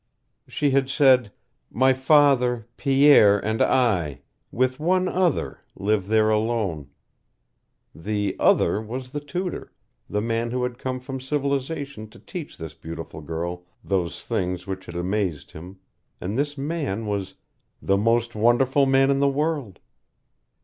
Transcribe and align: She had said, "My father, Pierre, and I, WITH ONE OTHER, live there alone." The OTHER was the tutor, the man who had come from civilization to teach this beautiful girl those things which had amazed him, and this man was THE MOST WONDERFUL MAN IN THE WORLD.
She 0.47 0.71
had 0.71 0.89
said, 0.89 1.31
"My 1.69 1.93
father, 1.93 2.65
Pierre, 2.75 3.37
and 3.37 3.61
I, 3.61 4.21
WITH 4.51 4.79
ONE 4.79 5.07
OTHER, 5.07 5.59
live 5.75 6.07
there 6.07 6.31
alone." 6.31 6.89
The 7.93 8.35
OTHER 8.39 8.81
was 8.81 9.11
the 9.11 9.19
tutor, 9.19 9.71
the 10.09 10.19
man 10.19 10.49
who 10.49 10.63
had 10.63 10.79
come 10.79 10.99
from 10.99 11.19
civilization 11.21 12.09
to 12.09 12.17
teach 12.17 12.57
this 12.57 12.73
beautiful 12.73 13.21
girl 13.21 13.63
those 13.83 14.23
things 14.23 14.65
which 14.65 14.87
had 14.87 14.95
amazed 14.95 15.51
him, 15.51 15.77
and 16.19 16.35
this 16.35 16.57
man 16.57 17.05
was 17.05 17.35
THE 17.79 17.95
MOST 17.95 18.33
WONDERFUL 18.33 18.87
MAN 18.87 19.11
IN 19.11 19.19
THE 19.19 19.29
WORLD. 19.29 19.79